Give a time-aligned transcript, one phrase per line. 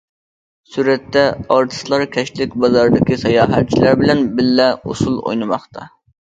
[0.75, 1.21] سۈرەتتە:
[1.55, 5.87] ئارتىسلار كەچلىك بازاردىكى ساياھەتچىلەر بىلەن بىللە ئۇسۇل ئوينىماقتا.